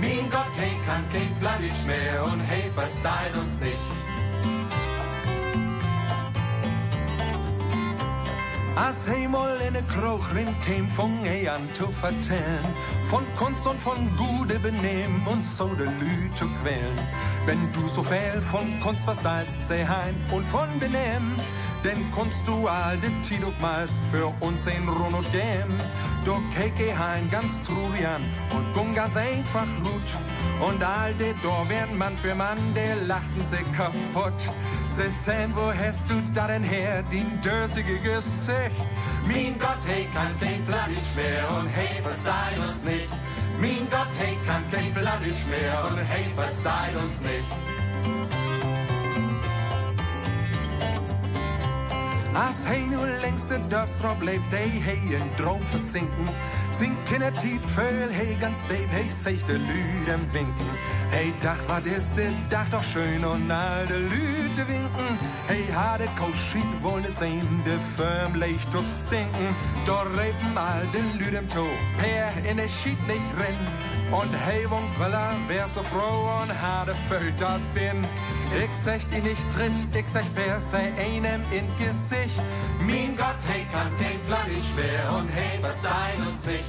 [0.00, 3.78] Mein Gott, hey, kann kein Plan nicht mehr und hey, verstehen uns nicht.
[8.76, 10.88] Als hemel in de kroeg rin käm,
[11.22, 12.97] hij an zu vertellen.
[13.08, 17.00] Von Kunst und von gute Benehmen und so de Lü zu quälen.
[17.46, 21.40] Wenn du so viel von Kunst verstehst, sei heim und von Benehmen,
[21.82, 25.80] denn Kunst du all den Tiduk meist für uns in Run und.
[26.26, 28.22] Doch keke hein ganz truly an
[28.54, 30.68] und gung ganz einfach gut.
[30.68, 34.34] Und all de Dor werden Mann für Mann, der lachten sich kaputt.
[34.98, 38.88] Se sen, wo hast du da denn her, din dösige Gesicht?
[39.28, 43.08] Mein Gott, hey, kann kein Plan nicht mehr und hey, verstehen uns nicht.
[43.60, 47.48] Mein Gott, hey, kann kein Plan nicht mehr und hey, verstehen uns nicht.
[52.34, 56.26] Als hij nu längst de dörfstrop lebt, hij hij in droom versinken.
[56.78, 60.70] Sin Kindertiet föl, hij ganz hij sich de Lüden winken.
[61.10, 65.18] Hey, Dach, wat is dit Dach doch schön und all de Lüde winken.
[65.46, 69.54] Hey, ha de Koschit wohl ne sehen, de Firm leicht durch stinken.
[69.86, 71.66] Da reben all de Lüden to,
[71.96, 73.97] per in de Schied nicht rennen.
[74.10, 74.84] Und hey, vom
[75.48, 78.02] wer so froh und hade fötert bin.
[78.56, 82.40] Ich sech die nicht tritt, ich sech wer sei einem in Gesicht.
[82.80, 86.64] Mein Gott, hey, kann kein bloody schwer und hey, was dein uns nicht.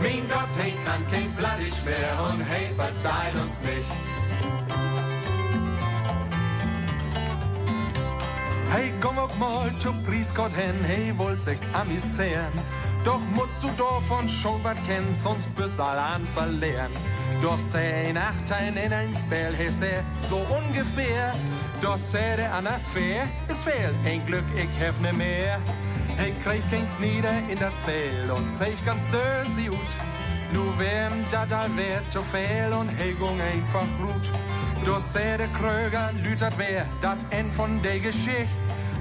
[0.00, 4.18] Mein Gott, hey, kann kein bloody schwer und hey, was dein uns nicht.
[8.70, 12.52] Hey, komm auch mal zum Priesgott hin, hey, wohl sich amüsieren.
[13.04, 16.90] Doch musst du davon schon was kennen, sonst bist allein verlieren.
[17.42, 21.34] Doch sei Nachteil in ein Spiel, hey, sei so ungefähr.
[21.80, 25.60] Doch sei der an der Fair, es fehlt ein Glück, ich hab ne mehr.
[26.16, 29.78] Hey, krieg ging's nieder in das Feld und sei ich ganz dösi gut.
[30.52, 34.32] Nu wem dat al wird zu viel und hey, gung einfach gut.
[34.84, 38.48] Doch sei der Kröger, lütert wer, dat End von der Geschichte.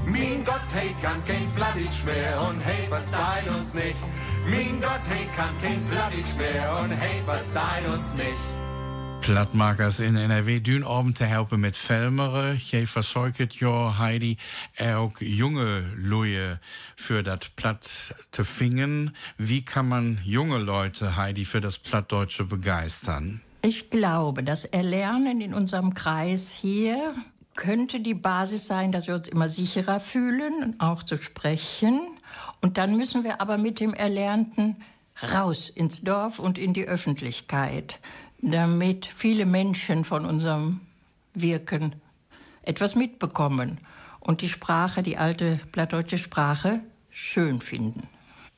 [0.10, 3.98] Mein Gott, hey, kann kein Plattitsch mehr und hey, verstein uns nicht.
[4.50, 8.58] Mein Gott, hey, kann kein Plattitsch mehr und hey, verstein uns nicht.
[9.20, 12.58] Platmakers in NRW doen om te helpen met filmeren.
[12.58, 14.38] Je versorgt jo Heidi
[14.96, 16.60] ook junge Leute
[16.96, 19.14] für das Platt zu fingen.
[19.38, 23.42] Wie kann man junge Leute, Heidi, für das Plattdeutsche begeistern?
[23.62, 27.14] Ich glaube, das Erlernen in unserem Kreis hier
[27.58, 32.00] könnte die Basis sein, dass wir uns immer sicherer fühlen, auch zu sprechen.
[32.62, 34.78] Und dann müssen wir aber mit dem Erlernten
[35.34, 38.00] raus ins Dorf und in die Öffentlichkeit,
[38.40, 40.80] damit viele Menschen von unserem
[41.34, 41.96] Wirken
[42.62, 43.80] etwas mitbekommen
[44.20, 48.08] und die Sprache, die alte plattdeutsche Sprache, schön finden.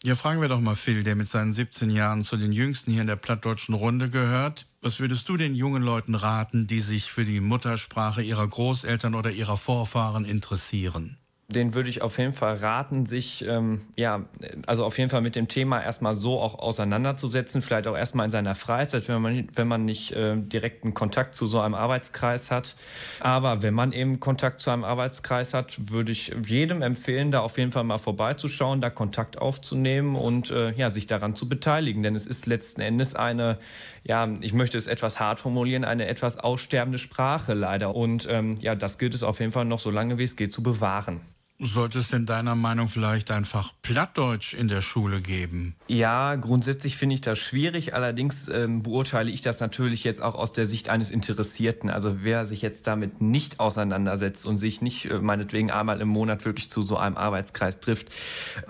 [0.05, 3.01] Ja, fragen wir doch mal Phil, der mit seinen 17 Jahren zu den Jüngsten hier
[3.01, 4.65] in der plattdeutschen Runde gehört.
[4.81, 9.31] Was würdest du den jungen Leuten raten, die sich für die Muttersprache ihrer Großeltern oder
[9.31, 11.18] ihrer Vorfahren interessieren?
[11.49, 14.25] Den würde ich auf jeden Fall raten, sich ähm, ja,
[14.67, 18.31] also auf jeden Fall mit dem Thema erstmal so auch auseinanderzusetzen, vielleicht auch erstmal in
[18.31, 22.75] seiner Freizeit, wenn man, wenn man nicht äh, direkten Kontakt zu so einem Arbeitskreis hat.
[23.19, 27.57] Aber wenn man eben Kontakt zu einem Arbeitskreis hat, würde ich jedem empfehlen, da auf
[27.57, 32.03] jeden Fall mal vorbeizuschauen, da Kontakt aufzunehmen und äh, ja, sich daran zu beteiligen.
[32.03, 33.57] Denn es ist letzten Endes eine,
[34.03, 37.95] ja, ich möchte es etwas hart formulieren, eine etwas aussterbende Sprache leider.
[37.95, 40.51] Und ähm, ja, das gilt es auf jeden Fall noch so lange wie es geht
[40.51, 41.21] zu bewahren.
[41.61, 45.75] Sollte es denn deiner Meinung vielleicht einfach Plattdeutsch in der Schule geben?
[45.87, 47.93] Ja, grundsätzlich finde ich das schwierig.
[47.93, 51.89] Allerdings ähm, beurteile ich das natürlich jetzt auch aus der Sicht eines Interessierten.
[51.89, 56.45] Also wer sich jetzt damit nicht auseinandersetzt und sich nicht äh, meinetwegen einmal im Monat
[56.45, 58.07] wirklich zu so einem Arbeitskreis trifft,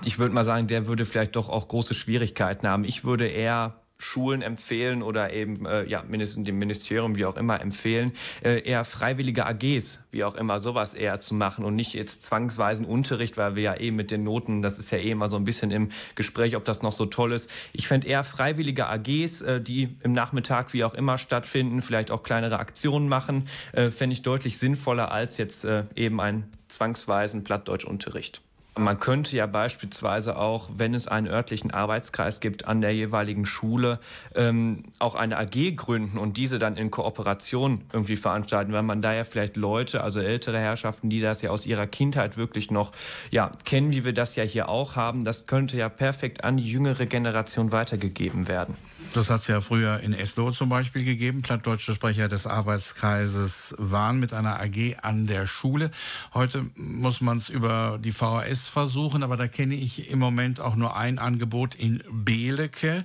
[0.04, 2.86] ich würde mal sagen, der würde vielleicht doch auch große Schwierigkeiten haben.
[2.86, 7.60] Ich würde eher Schulen empfehlen oder eben äh, ja mindestens dem Ministerium wie auch immer
[7.60, 12.24] empfehlen äh, eher freiwillige AGs wie auch immer sowas eher zu machen und nicht jetzt
[12.24, 15.36] zwangsweisen Unterricht weil wir ja eh mit den Noten das ist ja eh immer so
[15.36, 17.52] ein bisschen im Gespräch ob das noch so toll ist.
[17.74, 22.24] Ich fände eher freiwillige AGs äh, die im Nachmittag wie auch immer stattfinden vielleicht auch
[22.24, 28.42] kleinere Aktionen machen äh, fände ich deutlich sinnvoller als jetzt äh, eben einen zwangsweisen Plattdeutschunterricht
[28.80, 34.00] man könnte ja beispielsweise auch, wenn es einen örtlichen Arbeitskreis gibt an der jeweiligen Schule,
[34.36, 39.14] ähm, auch eine AG gründen und diese dann in Kooperation irgendwie veranstalten, weil man da
[39.14, 42.92] ja vielleicht Leute, also ältere Herrschaften, die das ja aus ihrer Kindheit wirklich noch
[43.32, 46.66] ja, kennen, wie wir das ja hier auch haben, das könnte ja perfekt an die
[46.66, 48.76] jüngere Generation weitergegeben werden.
[49.14, 51.42] Das hat es ja früher in Eslohe zum Beispiel gegeben.
[51.42, 55.90] Plattdeutsche Sprecher des Arbeitskreises waren mit einer AG an der Schule.
[56.34, 60.76] Heute muss man es über die VHS versuchen, aber da kenne ich im Moment auch
[60.76, 63.04] nur ein Angebot in Beeleke.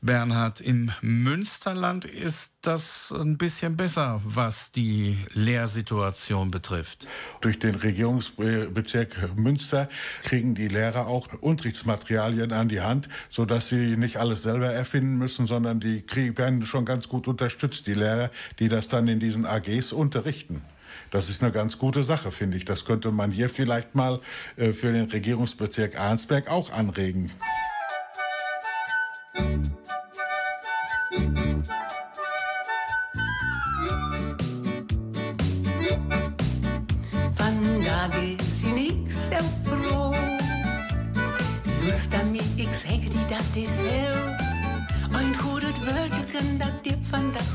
[0.00, 7.06] Bernhard, im Münsterland ist das ein bisschen besser, was die Lehrsituation betrifft.
[7.40, 9.88] Durch den Regierungsbezirk Münster
[10.22, 15.46] kriegen die Lehrer auch Unterrichtsmaterialien an die Hand, sodass sie nicht alles selber erfinden müssen,
[15.46, 16.04] sondern die
[16.36, 20.62] werden schon ganz gut unterstützt, die Lehrer, die das dann in diesen AGs unterrichten.
[21.10, 22.64] Das ist eine ganz gute Sache, finde ich.
[22.64, 24.20] Das könnte man hier vielleicht mal
[24.56, 27.30] äh, für den Regierungsbezirk Arnsberg auch anregen.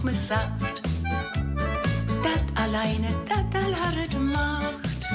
[0.02, 0.82] Vandaag me sagt.
[2.22, 5.08] Dat alleine, dat al macht.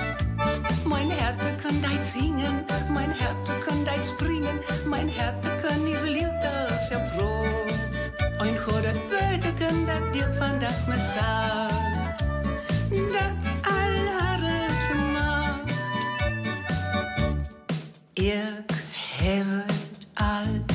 [0.85, 6.31] Mein Herz kann deit singen, mein Herz kann deit springen, mein Herz kann is lief
[6.43, 7.47] das so froh.
[8.39, 12.21] Ein goede woordeken dat dir vandaag me sagt.
[13.13, 13.95] Dat al
[15.13, 15.71] macht.
[18.15, 18.71] Ik
[19.19, 19.65] heb
[20.15, 20.66] het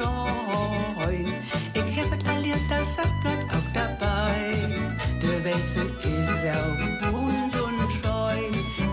[0.00, 1.24] treu.
[1.72, 3.90] Ik heb het al leerd, auch dabei.
[3.92, 4.78] Der daarbij.
[5.18, 5.90] De Wetzel
[6.52, 8.40] auch bunt und scheu.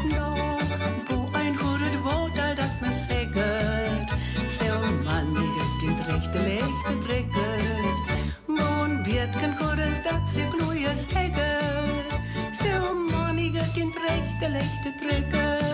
[0.09, 0.59] Doch,
[1.07, 4.09] wo ein gutes Wort, all das man segelt.
[4.57, 7.97] so man heeft in het rechte Licht geprikkeld.
[8.47, 12.11] Moon wird kein gutes, das ze gloeien segelt.
[12.51, 15.66] so man heeft in het rechte Licht geprikkeld.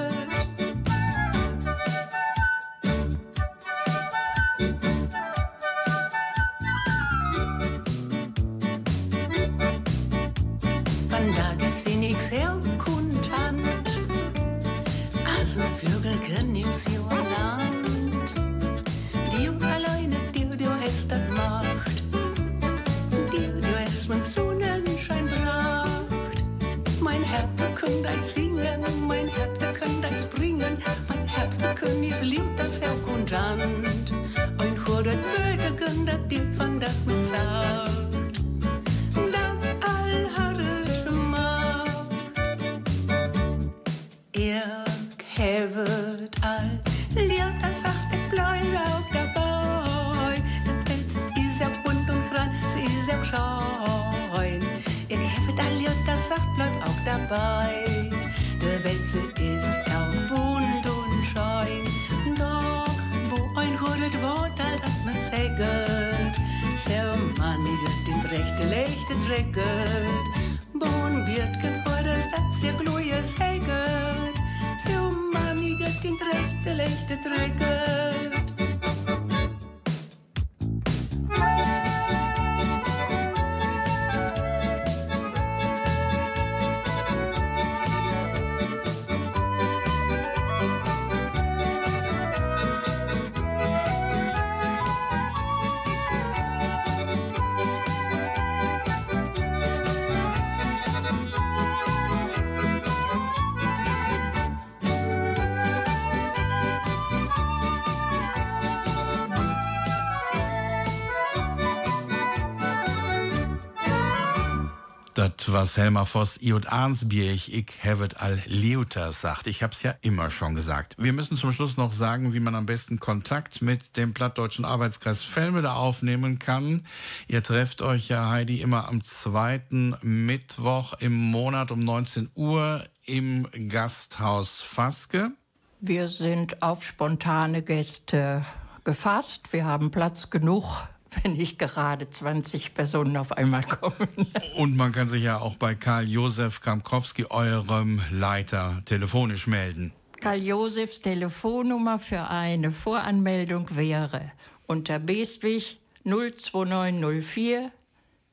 [115.23, 119.47] Das, was Helmer Voss Iot Arnsbierch, ich hevet all Leuter sagt.
[119.47, 120.95] Ich hab's ja immer schon gesagt.
[120.97, 125.23] Wir müssen zum Schluss noch sagen, wie man am besten Kontakt mit dem Plattdeutschen Arbeitskreis
[125.33, 126.85] Velmede aufnehmen kann.
[127.29, 133.47] Ihr trefft euch ja, Heidi, immer am zweiten Mittwoch im Monat um 19 Uhr im
[133.69, 135.31] Gasthaus Faske.
[135.79, 138.43] Wir sind auf spontane Gäste
[138.83, 139.53] gefasst.
[139.53, 140.85] Wir haben Platz genug,
[141.21, 144.27] wenn nicht gerade 20 Personen auf einmal kommen.
[144.57, 149.93] Und man kann sich ja auch bei Karl Josef Kamkowski, eurem Leiter, telefonisch melden.
[150.21, 154.31] Karl Josefs Telefonnummer für eine Voranmeldung wäre
[154.67, 157.71] unter Bestwig 02904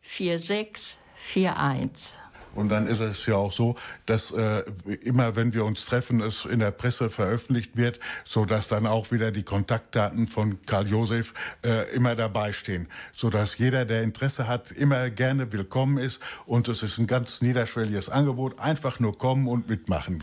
[0.03, 2.18] 4641.
[2.55, 3.77] Und dann ist es ja auch so,
[4.07, 4.63] dass äh,
[5.03, 9.11] immer, wenn wir uns treffen, es in der Presse veröffentlicht wird, so dass dann auch
[9.11, 14.49] wieder die Kontaktdaten von Karl Josef äh, immer dabei stehen, so dass jeder, der Interesse
[14.49, 16.21] hat, immer gerne willkommen ist.
[16.47, 18.59] Und es ist ein ganz niederschwelliges Angebot.
[18.59, 20.23] Einfach nur kommen und mitmachen.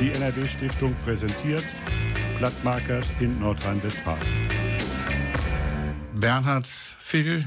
[0.00, 1.64] Die NRW-Stiftung präsentiert
[2.36, 4.20] Plattmarkers in Nordrhein-Westfalen.
[6.14, 7.46] Bernhard, Phil,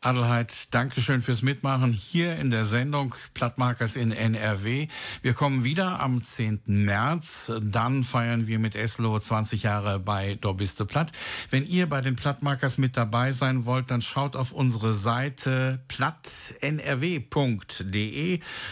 [0.00, 4.86] Adelheid, Dankeschön fürs Mitmachen hier in der Sendung Plattmarkers in NRW.
[5.22, 6.60] Wir kommen wieder am 10.
[6.66, 7.50] März.
[7.60, 11.10] Dann feiern wir mit Eslo 20 Jahre bei Dorbiste Platt.
[11.50, 17.18] Wenn ihr bei den Plattmarkers mit dabei sein wollt, dann schaut auf unsere Seite plattnrw.de.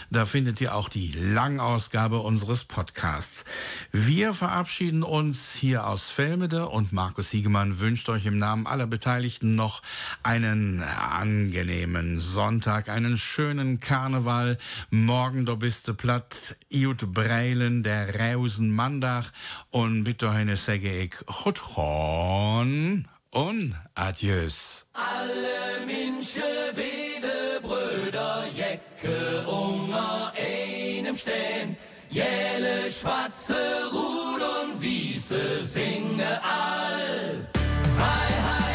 [0.09, 3.43] Da findet ihr auch die Langausgabe unseres Podcasts.
[3.91, 9.55] Wir verabschieden uns hier aus Velmede und Markus Siegemann wünscht euch im Namen aller Beteiligten
[9.55, 9.81] noch
[10.23, 10.81] einen
[11.17, 14.57] angenehmen Sonntag, einen schönen Karneval.
[14.91, 19.31] Morgen do bist du platt, Iut Breilen, der Reusen Mandach
[19.71, 24.85] und bitte eine sage ich Chutron und Adieus.
[24.93, 26.41] Alle Minsche
[26.75, 31.77] Wede Brüder Jecke unter einem stehen.
[32.11, 33.55] Jelle schwarze
[33.91, 37.47] Rud und Wiese singe all.
[37.95, 38.66] Freiheit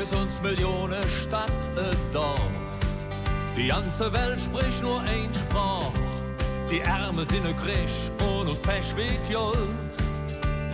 [0.00, 2.40] Hückes uns Millionen Stadt, ein Dorf.
[3.54, 5.92] Die ganze Welt spricht nur ein Sprach.
[6.70, 9.92] Die Ärme sind ne Krisch und uns Pech wird Juld.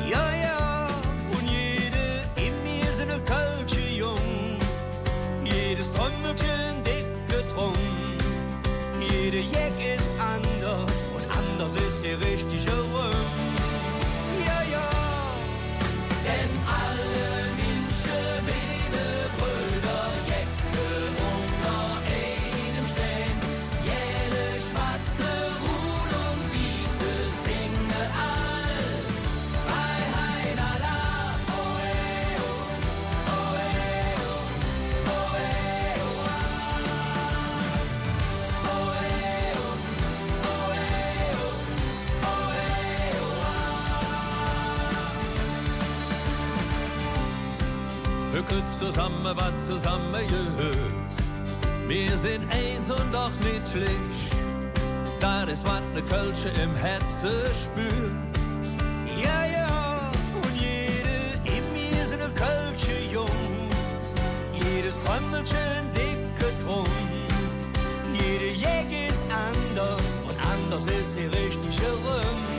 [0.08, 0.86] Ja, ja,
[1.32, 4.60] und jede in mir sind ne Kölsche Jung.
[5.42, 8.18] Jedes Trommelchen dick getrunken.
[9.00, 13.10] Jede Jeck ist anders und anders ist hier richtig rum.
[14.46, 14.88] Ja, ja,
[16.24, 17.55] Denn alle
[48.70, 51.12] zusammen, was zusammen gehört.
[51.88, 53.90] Wir sind eins und doch nicht schlecht.
[55.20, 58.12] Das ist, was ne Kölsche im Herzen spürt.
[59.16, 60.10] Ja, ja,
[60.42, 63.70] und jede in mir sind eine Kölsche jung.
[64.52, 66.86] Jedes Trommelchen dicke Drum.
[68.12, 72.55] Jede Jäg ist anders und anders ist die richtige Rum.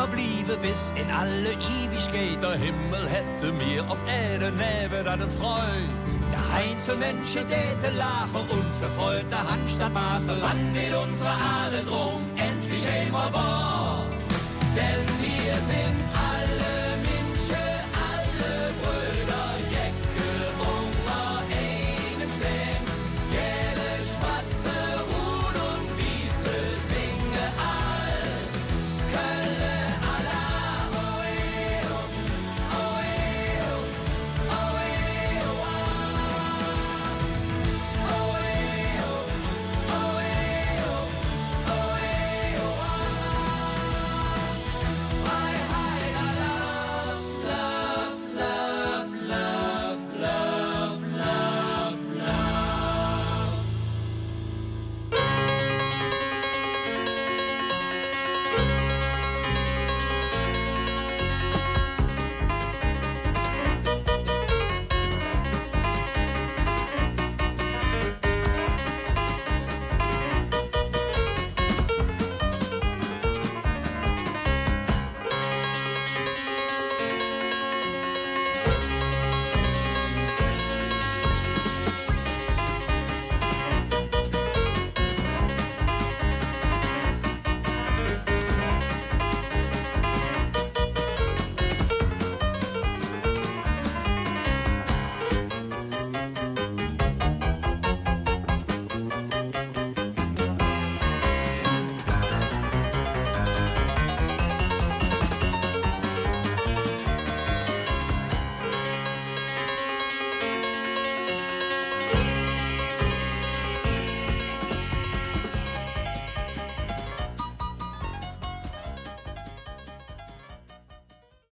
[0.00, 2.42] Immer blieben bis in alle Ewigkeit.
[2.42, 5.88] Der Himmel hätte mir ob Erde neben deinen Freud.
[6.32, 10.40] Der Einzelmenschen täte lachen und für Freude Handstand machen.
[10.40, 13.69] Wann wird unsere Aale drum endlich einmal wahr?